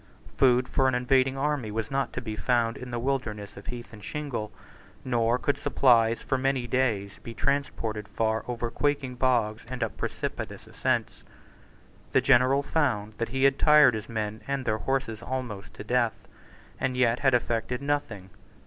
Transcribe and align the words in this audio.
Food 0.35 0.67
for 0.67 0.87
an 0.87 0.95
invading 0.95 1.37
army 1.37 1.69
was 1.69 1.91
not 1.91 2.11
to 2.13 2.21
be 2.21 2.35
found 2.35 2.75
in 2.75 2.89
the 2.89 2.97
wilderness 2.97 3.55
of 3.55 3.67
heath 3.67 3.93
and 3.93 4.03
shingle; 4.03 4.51
nor 5.05 5.37
could 5.37 5.59
supplies 5.59 6.21
for 6.23 6.39
many 6.39 6.65
days 6.65 7.19
be 7.19 7.35
transported 7.35 8.07
far 8.07 8.43
over 8.47 8.71
quaking 8.71 9.13
bogs 9.13 9.63
and 9.67 9.83
up 9.83 9.95
precipitous 9.97 10.65
ascents. 10.65 11.21
The 12.13 12.19
general 12.21 12.63
found 12.63 13.13
that 13.19 13.29
he 13.29 13.43
had 13.43 13.59
tired 13.59 13.93
his 13.93 14.09
men 14.09 14.41
and 14.47 14.65
their 14.65 14.79
horses 14.79 15.21
almost 15.21 15.75
to 15.75 15.83
death, 15.83 16.15
and 16.79 16.97
yet 16.97 17.19
had 17.19 17.35
effected 17.35 17.79
nothing. 17.79 18.31